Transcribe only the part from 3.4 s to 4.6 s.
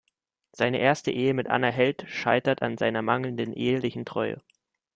ehelichen Treue.